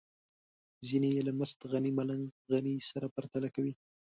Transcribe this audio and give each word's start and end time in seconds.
ځينې 0.87 1.09
يې 1.15 1.21
له 1.27 1.33
مست 1.39 1.59
غني 1.71 1.91
ملنګ 1.99 2.23
غني 2.51 2.75
سره 2.91 3.07
پرتله 3.15 3.49
کوي. 3.55 3.73